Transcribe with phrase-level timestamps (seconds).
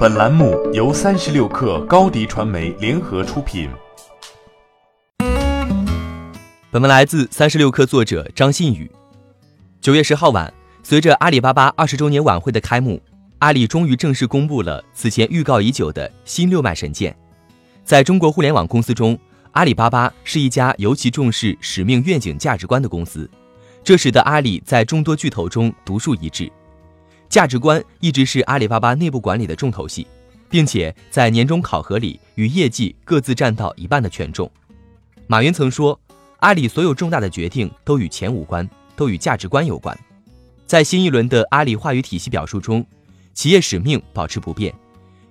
[0.00, 3.68] 本栏目由三十六氪高低传媒联合出品。
[6.70, 8.90] 本文来自三十六氪作者张信宇。
[9.78, 10.50] 九月十号晚，
[10.82, 12.98] 随着阿里巴巴二十周年晚会的开幕，
[13.40, 17.14] 阿里终于正式公布了此前预告已久的新六脉神剑。
[17.84, 19.18] 在中国互联网公司中，
[19.50, 23.30] 阿里巴巴是一家尤其重视使命、愿景、价值观的公司，
[23.84, 26.50] 这使得阿里在众多巨头中独树一帜。
[27.30, 30.04] 价值观一直是阿里巴巴内部管理的重头戏，
[30.48, 34.50] 并且在年终考核里与业绩各自占到一半的权重。
[35.28, 35.98] 马云曾说，
[36.38, 39.96] 阿里所有重大的决定都与钱无关，都与价值观有关。
[40.66, 42.84] 在新一轮的阿里话语体系表述中，
[43.32, 44.74] 企业使命保持不变，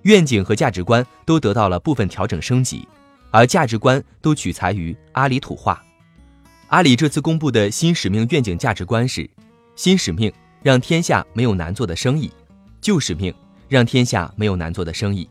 [0.02, 2.88] 愿景和价值观都得到了部分调整升级，
[3.30, 5.84] 而价值观都取材于阿里土话。
[6.68, 9.28] 阿里这次公布的新使命、愿景、价值观是
[9.76, 10.32] 新使命。
[10.62, 12.30] 让天下没有难做的生意，
[12.80, 13.32] 旧使命；
[13.68, 15.28] 让天下没有难做的生意，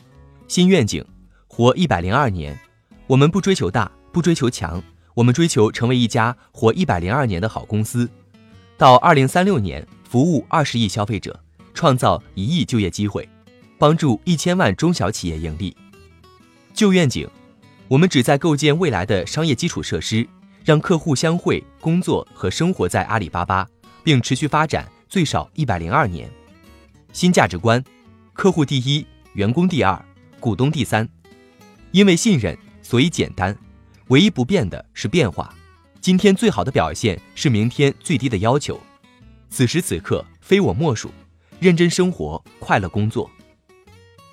[0.48, 1.06] 新愿景。
[1.52, 2.58] 活一百零二年，
[3.06, 4.82] 我们不追求大，不追求强，
[5.14, 8.10] 我们追求成为一家活一百零二年的好公司。
[8.78, 11.38] 到二零三六年，服务二十亿消费者，
[11.74, 13.28] 创造一亿就业机会，
[13.78, 15.76] 帮助一千万中小企业盈利。
[16.74, 17.28] 旧愿景，
[17.88, 20.26] 我们旨在构建未来的商业基础设施，
[20.64, 23.68] 让客户相会、工作和生活在阿里巴巴，
[24.04, 24.88] 并持续发展。
[25.10, 26.30] 最少一百零二年，
[27.12, 27.84] 新价值观：
[28.32, 30.00] 客户第一，员工第二，
[30.40, 31.10] 股东第三。
[31.90, 33.58] 因为信任，所以简单。
[34.10, 35.52] 唯一不变的是变化。
[36.00, 38.80] 今天最好的表现是明天最低的要求。
[39.50, 41.10] 此时此刻，非我莫属。
[41.60, 43.28] 认真生活，快乐工作。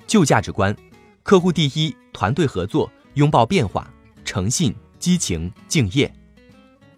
[0.07, 0.77] 旧价值观：
[1.23, 3.91] 客户第一，团队合作，拥抱变化，
[4.27, 6.13] 诚信、激情、敬业。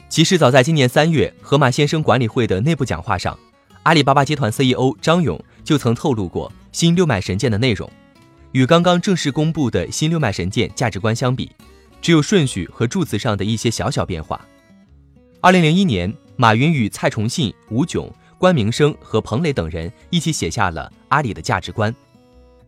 [0.08, 3.38] 其实早在今年三月，河马先生管理会的内部讲话上。
[3.88, 7.90] 阿里巴巴集团 CEO 张勇就曾透露过新六脉神剑的内容，
[8.52, 11.50] 与刚刚正式公布的新六脉神剑价值观相比，
[12.02, 14.46] 只有顺序和助词上的一些小小变化。
[15.40, 21.90] 二零零一年，马云与蔡崇信、吴炯、关明生和彭磊等人一起写下了阿里的价值观：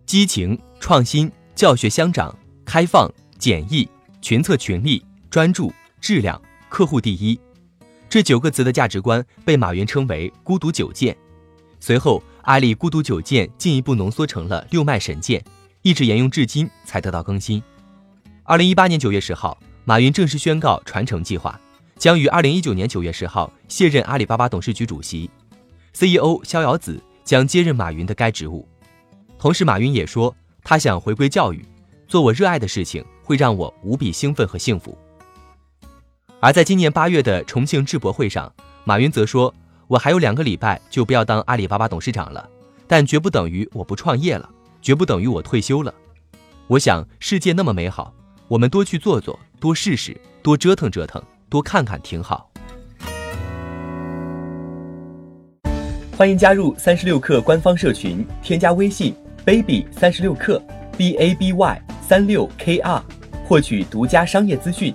[0.06, 3.06] 激情、创新、教学相长、开放、
[3.38, 3.86] 简易、
[4.22, 5.70] 群策群力、专注、
[6.00, 7.38] 质量、客户第一。
[8.10, 11.16] 这九个词的价值观被马云称为“孤独九剑”，
[11.78, 15.40] 随后阿里“孤独九剑”进一步浓缩成了“六脉神剑”，
[15.82, 17.62] 一直沿用至今才得到更新。
[18.42, 21.58] 二零一八年九月十号，马云正式宣告传承计划，
[21.98, 25.30] 将于二零一九年九月十号卸任阿里巴巴董事局主席
[25.94, 28.66] ，CEO 逍遥子将接任马云的该职务。
[29.38, 30.34] 同时，马云也说
[30.64, 31.64] 他想回归教育，
[32.08, 34.98] 做我热爱的事情会让我无比兴奋和幸福。
[36.42, 38.50] 而在今年八月的重庆智博会上，
[38.84, 39.54] 马云则说
[39.86, 42.48] ：“我还有两个礼拜就不要当阿里巴巴董事长了，
[42.86, 44.48] 但绝不等于我不创业了，
[44.80, 45.92] 绝不等于我退休了。
[46.66, 48.14] 我想世界那么美好，
[48.48, 52.50] 我们多去做做，多试试，多折腾折腾，多看看挺好。”
[56.16, 59.14] 欢迎加入三十六氪官方社群，添加微信
[59.44, 60.58] baby 三十六氪
[60.96, 63.02] b a b y 三六 k r，
[63.46, 64.94] 获取独家商业资讯。